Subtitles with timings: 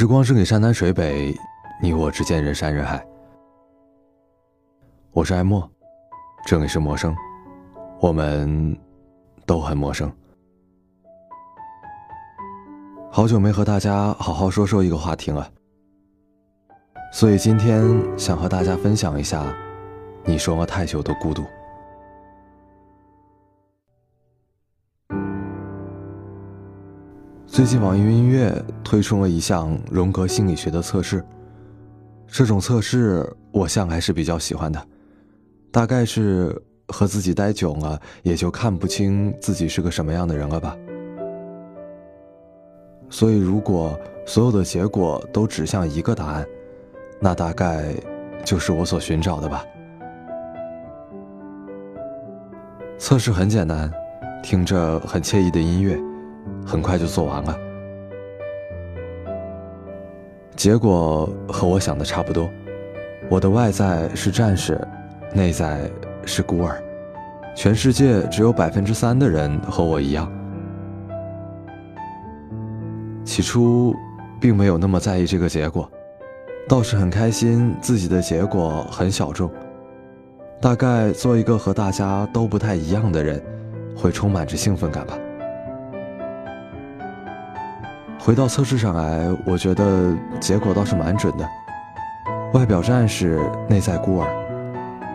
[0.00, 1.38] 时光是给山南水北，
[1.78, 3.06] 你我之间人山人海。
[5.12, 5.70] 我是爱默，
[6.46, 7.14] 这里是陌生，
[8.00, 8.74] 我们
[9.44, 10.10] 都很陌生。
[13.10, 15.46] 好久没和大家好好说说一个话题了，
[17.12, 17.84] 所以今天
[18.18, 19.54] 想和大家分享一下
[20.24, 21.44] 你说了太久的孤独。
[27.52, 28.54] 最近网易云音乐
[28.84, 31.22] 推出了一项荣格心理学的测试，
[32.28, 34.80] 这种测试我向来是比较喜欢的，
[35.72, 40.76] 大概是和自己待久了，也就看不清自己是个什么样的人了吧。
[43.10, 46.46] 所以，如果所有的结果都指向一个答案，
[47.18, 47.92] 那大概
[48.44, 49.64] 就是我所寻找的吧。
[52.96, 53.92] 测试很简单，
[54.40, 56.00] 听着很惬意的音乐。
[56.66, 57.58] 很快就做完了，
[60.56, 62.48] 结果和我想的差不多。
[63.28, 64.80] 我的外在是战士，
[65.32, 65.90] 内在
[66.24, 66.82] 是孤儿，
[67.54, 70.30] 全世界只有百分之三的人和我一样。
[73.24, 73.94] 起初
[74.40, 75.88] 并没有那么在意这个结果，
[76.68, 79.50] 倒是很开心自己的结果很小众。
[80.60, 83.40] 大概做一个和大家都不太一样的人，
[83.96, 85.16] 会充满着兴奋感吧。
[88.22, 91.48] 回到测试上来，我觉得结果倒是蛮准的。
[92.52, 94.28] 外表战士，内在孤儿，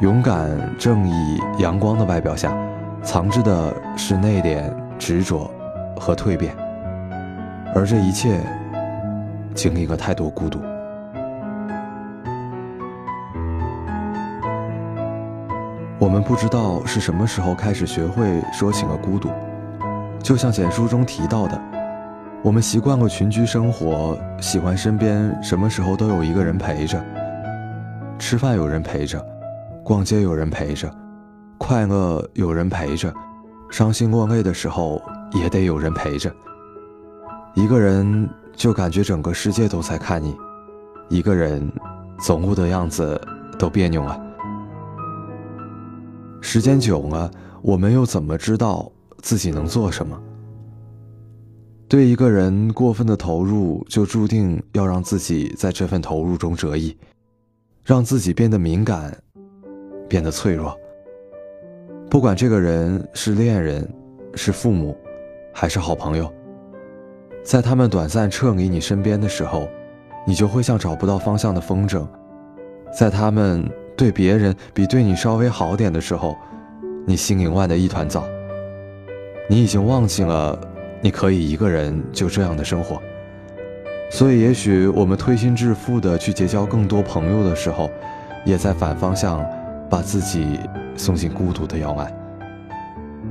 [0.00, 2.52] 勇敢、正义、阳光的外表下，
[3.00, 5.48] 藏着的是内敛、执着
[5.96, 6.56] 和蜕变。
[7.72, 8.40] 而这一切，
[9.54, 10.58] 经历了太多孤独。
[16.00, 19.30] 我们不知道是什么时候开始学会说起了孤独，
[20.20, 21.77] 就像简书中提到的。
[22.44, 27.04] 我们习惯了群居生活，喜欢身边什么时候都有一个人陪着。
[28.16, 29.24] 吃饭有人陪着，
[29.82, 30.88] 逛街有人陪着，
[31.58, 33.12] 快乐有人陪着，
[33.70, 35.02] 伤心落泪的时候
[35.32, 36.32] 也得有人陪着。
[37.54, 40.36] 一个人就感觉整个世界都在看你，
[41.08, 41.68] 一个人
[42.20, 43.20] 总悟的样子
[43.58, 44.18] 都别扭了。
[46.40, 47.28] 时间久了，
[47.62, 48.90] 我们又怎么知道
[49.22, 50.16] 自己能做什么？
[51.88, 56.94] 对一个人过分的投入，就注定要让自己在这份投入中折翼，
[57.82, 59.16] 让自己变得敏感，
[60.06, 60.78] 变得脆弱。
[62.10, 63.90] 不管这个人是恋人，
[64.34, 64.94] 是父母，
[65.50, 66.30] 还是好朋友，
[67.42, 69.66] 在他们短暂撤离你身边的时候，
[70.26, 72.06] 你就会像找不到方向的风筝；
[72.94, 73.66] 在他们
[73.96, 76.36] 对别人比对你稍微好点的时候，
[77.06, 78.26] 你心里乱的一团糟。
[79.48, 80.74] 你已经忘记了。
[81.00, 83.00] 你可以一个人就这样的生活，
[84.10, 87.88] 所以也许我们推心置腹的去结交更多朋友的时候，
[88.44, 89.44] 也在反方向
[89.88, 90.58] 把自己
[90.96, 92.12] 送进孤独的摇篮。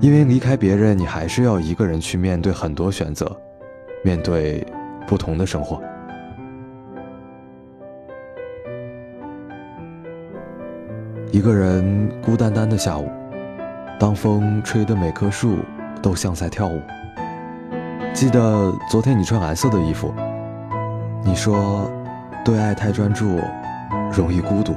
[0.00, 3.30] 因为离开别人，你还是要一个人去面对很多选择，
[4.02, 4.66] 面对
[5.06, 5.80] 不同的生活。
[11.30, 13.08] 一个人孤单单的下午，
[14.00, 15.58] 当风吹得每棵树
[16.02, 16.80] 都像在跳舞。
[18.14, 20.12] 记得昨天你穿蓝色的衣服，
[21.24, 21.90] 你说
[22.44, 23.40] 对爱太专注，
[24.12, 24.74] 容易孤独。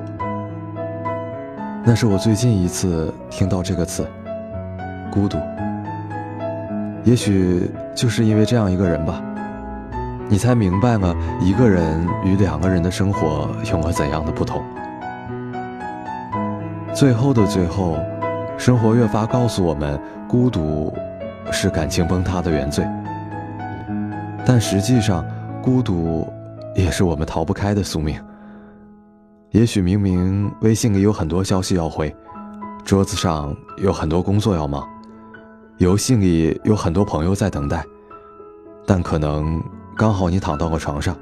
[1.84, 4.08] 那是我最近一次听到这个词，
[5.12, 5.38] 孤独。
[7.04, 9.22] 也许就是因为这样一个人吧，
[10.28, 14.64] 你才明白了一个人与两个人的生活有了怎样的不同。
[16.94, 18.00] 最后的最后，
[18.58, 20.92] 生活越发告诉我们，孤独
[21.52, 22.84] 是感情崩塌的原罪。
[24.46, 25.26] 但实际上，
[25.62, 26.32] 孤独
[26.76, 28.24] 也是我们逃不开的宿命。
[29.50, 32.16] 也许明明微信里有很多消息要回，
[32.84, 34.88] 桌子上有很多工作要忙，
[35.78, 37.84] 游戏里有很多朋友在等待，
[38.86, 39.60] 但可能
[39.98, 41.18] 刚好你躺到了床上，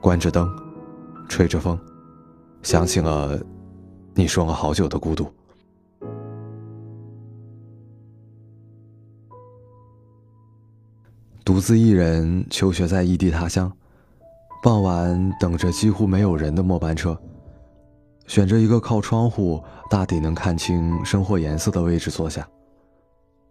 [0.00, 0.48] 关着灯，
[1.28, 1.76] 吹着风，
[2.62, 3.36] 想起了
[4.14, 5.28] 你说了好久的孤独。
[11.48, 13.72] 独自一人求学在异地他乡，
[14.62, 17.18] 傍晚等着几乎没有人的末班车，
[18.26, 19.58] 选着一个靠窗户、
[19.88, 22.46] 大抵能看清生活颜色的位置坐下，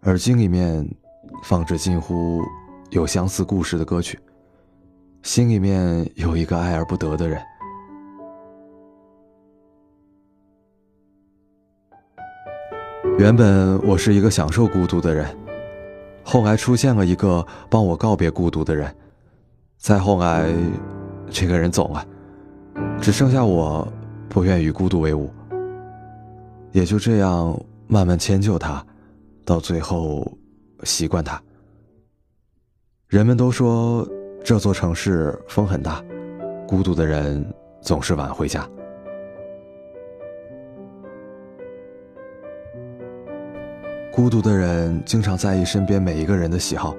[0.02, 0.88] 耳机里面
[1.42, 2.40] 放着近乎
[2.90, 4.16] 有相似故事的歌曲，
[5.24, 7.42] 心里面有一个爱而不得的人。
[13.18, 15.47] 原本我是一个享受孤独的人。
[16.30, 18.94] 后来出现了一个帮我告别孤独的人，
[19.78, 20.46] 再后来，
[21.30, 22.06] 这个人走了，
[23.00, 23.90] 只剩下我，
[24.28, 25.30] 不愿与孤独为伍。
[26.70, 28.84] 也就这样慢慢迁就他，
[29.42, 30.30] 到最后
[30.82, 31.42] 习惯他。
[33.06, 34.06] 人们都说
[34.44, 36.04] 这座城市风很大，
[36.68, 37.42] 孤独的人
[37.80, 38.68] 总是晚回家。
[44.18, 46.92] 孤独的人经常在意身边每一个人的喜好，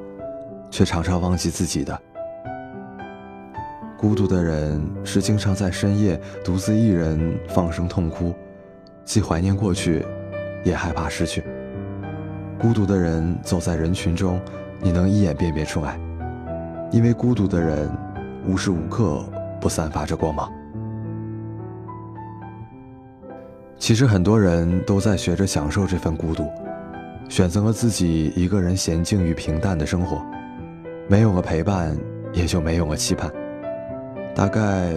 [0.72, 2.02] 却常常忘记自己的。
[3.98, 8.34] 孤独的人是经常在深夜独自一人放声痛哭，
[9.04, 10.06] 既怀念过去，
[10.64, 11.44] 也害怕失去。
[12.58, 14.40] 孤独的人走在人群中，
[14.80, 16.00] 你能一眼辨别出来，
[16.90, 17.92] 因为孤独的人
[18.48, 19.22] 无时无刻
[19.60, 20.50] 不散发着光芒。
[23.78, 26.50] 其实很多人都在学着享受这份孤独。
[27.30, 30.20] 选择了自己一个人娴静与平淡的生活，
[31.08, 31.96] 没有了陪伴，
[32.34, 33.32] 也就没有了期盼。
[34.36, 34.92] 大概，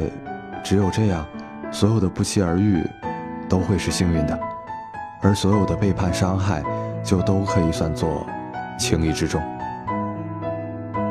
[0.65, 1.27] 只有这样，
[1.71, 2.83] 所有的不期而遇，
[3.51, 4.39] 都会是幸运的，
[5.21, 6.63] 而所有的背叛伤害，
[7.05, 8.27] 就都可以算作
[8.79, 9.41] 情理之中。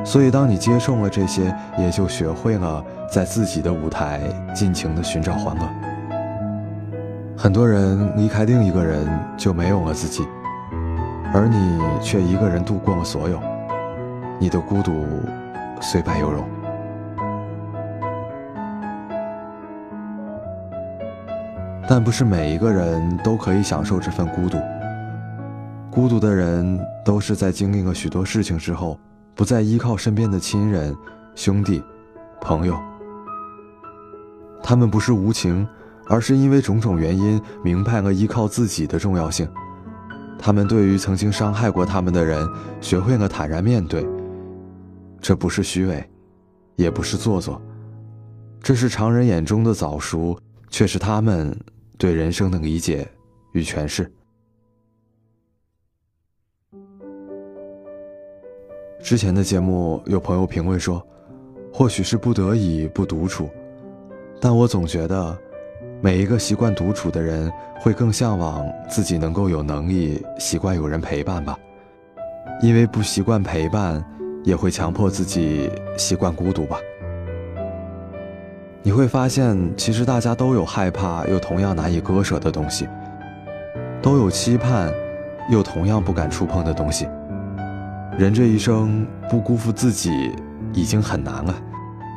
[0.03, 4.21] 所以，当你接受了这些，也就学会了在自己的舞台
[4.55, 5.69] 尽情的寻找欢乐。
[7.37, 9.07] 很多人离开另一个人，
[9.37, 10.23] 就没有了自己。
[11.33, 13.41] 而你却一个人度过了所有，
[14.37, 15.05] 你的孤独
[15.81, 16.45] 虽败犹荣。
[21.87, 24.57] 但不是每一个人都可以享受这份孤独。
[25.89, 28.99] 孤独的人都是在经历了许多事情之后，
[29.33, 30.95] 不再依靠身边的亲人、
[31.35, 31.81] 兄弟、
[32.41, 32.77] 朋友。
[34.61, 35.67] 他们不是无情，
[36.07, 39.47] 而是因为种种原因，明白了依靠自己的重要性。
[40.41, 42.49] 他们对于曾经伤害过他们的人，
[42.81, 44.03] 学会了坦然面对。
[45.21, 46.03] 这不是虚伪，
[46.75, 47.61] 也不是做作，
[48.59, 50.35] 这是常人眼中的早熟，
[50.71, 51.55] 却是他们
[51.95, 53.07] 对人生的理解
[53.51, 54.11] 与诠释。
[59.03, 61.05] 之前的节目有朋友评论说，
[61.71, 63.47] 或许是不得已不独处，
[64.39, 65.37] 但我总觉得。
[66.03, 71.55] 每一个习惯独处的人，会更向往自己能够有能力习惯有人陪伴吧，
[72.59, 74.03] 因为不习惯陪伴，
[74.43, 75.69] 也会强迫自己
[75.99, 76.79] 习惯孤独吧。
[78.81, 82.89] 你会发现，其实大家都有害怕又同样难以割舍的东西，
[84.01, 84.91] 都有期盼，
[85.51, 87.07] 又同样不敢触碰的东西。
[88.17, 90.31] 人这一生不辜负自己，
[90.73, 91.55] 已经很难了，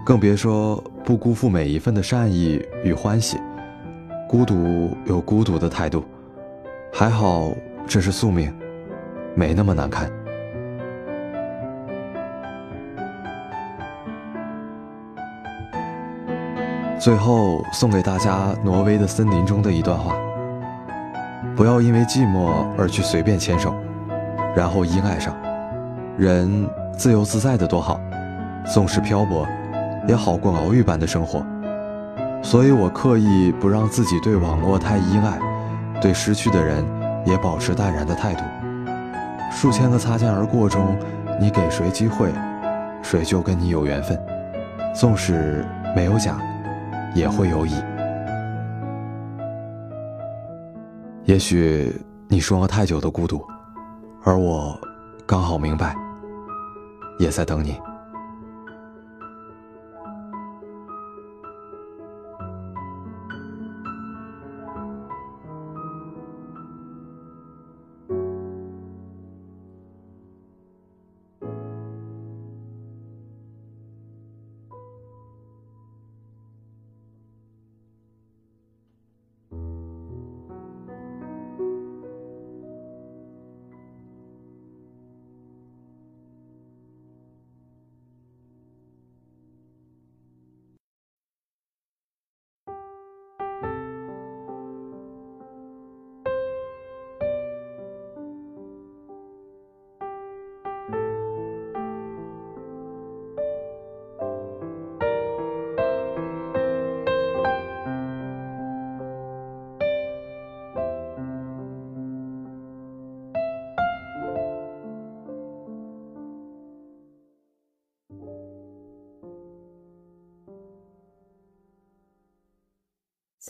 [0.06, 3.37] 更别说不辜负每一份的善意与欢喜。
[4.34, 6.02] 孤独有孤独的态度，
[6.92, 7.52] 还好
[7.86, 8.52] 这是宿命，
[9.36, 10.10] 没那么难看。
[16.98, 20.16] 最后送给大家挪威的森林中的一段话：
[21.54, 23.72] 不要因为寂寞而去随便牵手，
[24.56, 25.32] 然后依赖上。
[26.19, 28.00] 人自由自在的多好，
[28.66, 29.46] 纵使漂泊，
[30.08, 31.46] 也好过牢狱般的生活。
[32.44, 35.41] 所以我刻意不让自己对网络太依赖，
[36.00, 36.85] 对失去的人
[37.25, 38.44] 也保持淡然的态度。
[39.50, 40.94] 数千个擦肩而过中，
[41.41, 42.31] 你给谁机会，
[43.02, 44.21] 谁就跟你有缘分。
[44.95, 45.64] 纵使
[45.97, 46.38] 没有甲，
[47.14, 47.73] 也会有乙。
[51.25, 53.42] 也许你说了太久的孤独，
[54.23, 54.78] 而我
[55.26, 55.97] 刚好明白，
[57.18, 57.80] 也在等你。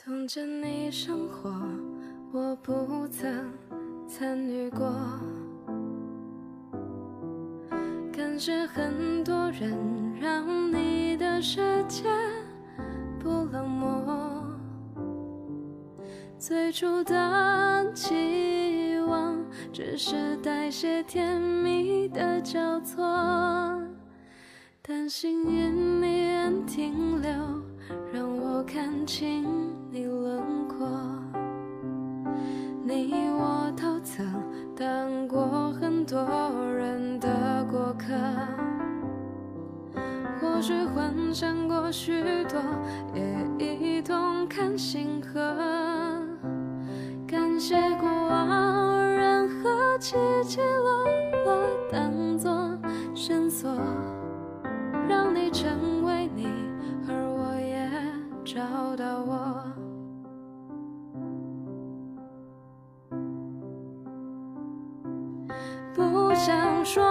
[0.07, 1.51] 从前你生活，
[2.31, 3.51] 我不曾
[4.07, 4.93] 参与过。
[8.13, 9.75] 感谢很多人，
[10.21, 12.05] 让你的世界
[13.19, 13.47] 不。
[13.51, 14.45] 冷漠。
[16.39, 19.35] 最初的期望，
[19.73, 23.03] 只是带些甜蜜的交错，
[24.83, 27.31] 但幸运你仍停留，
[28.13, 29.47] 让我看清
[29.95, 30.89] 你轮廓。
[32.83, 34.27] 你我都曾
[34.75, 36.27] 当过很多
[36.77, 38.13] 人的过客，
[40.41, 42.61] 或许幻想过许多，
[43.15, 45.41] 也一同看星河。
[47.25, 51.05] 感谢过往，任何起起落
[51.45, 52.77] 落当作
[53.15, 53.71] 线索，
[55.09, 56.49] 让你成为你，
[57.07, 57.89] 而我也
[58.45, 59.64] 找到我。
[66.35, 67.03] 想说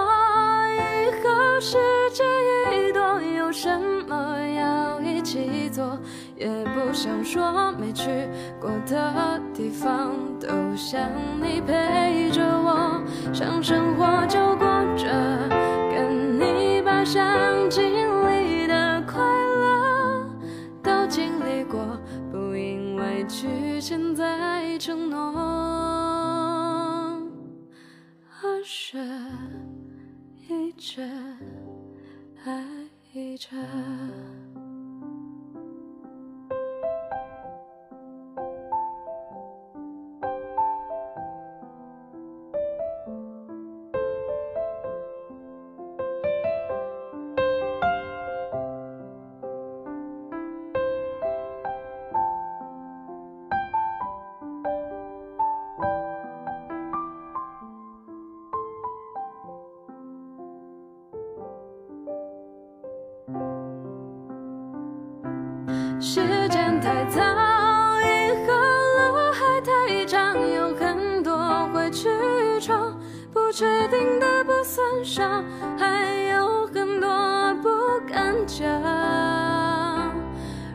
[0.76, 1.78] 以后世
[2.12, 2.24] 界
[2.72, 5.98] 一多，有什么要一起做。
[6.36, 8.10] 也不想说没去
[8.60, 11.00] 过的地方，都想
[11.42, 13.02] 你陪着我，
[13.32, 14.66] 想生活就过
[14.98, 15.08] 着，
[15.90, 17.24] 跟你把想
[17.70, 17.84] 经
[18.30, 20.28] 历的快乐
[20.84, 21.80] 都经历过，
[22.30, 25.32] 不因为局限在承诺，
[28.64, 28.98] 而是
[30.48, 31.02] 一直
[32.46, 32.64] 爱
[33.38, 33.50] 着。
[73.56, 75.44] 确定的不算少，
[75.78, 77.70] 还有很多不
[78.08, 78.66] 敢讲。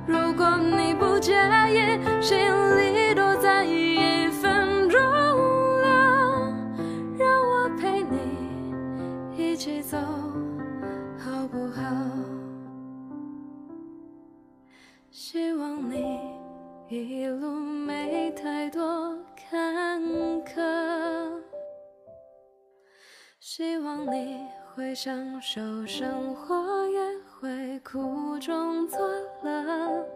[0.06, 1.35] 如果你不介
[1.73, 2.38] 意，心
[2.76, 6.54] 里多在意一分钟了，
[7.18, 8.16] 让我陪你
[9.37, 9.99] 一起走，
[11.18, 11.82] 好不好？
[15.11, 16.20] 希望你
[16.88, 17.44] 一路
[23.88, 27.00] 望你会享受生活，也
[27.40, 28.99] 会苦中作
[29.42, 30.07] 乐。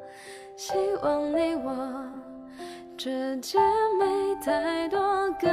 [0.59, 2.05] 希望你我
[2.99, 3.63] 之间
[3.99, 5.01] 没太多
[5.41, 5.49] 隔